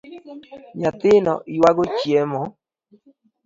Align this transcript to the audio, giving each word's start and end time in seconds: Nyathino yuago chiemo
Nyathino 0.79 1.33
yuago 1.55 1.83
chiemo 1.97 2.41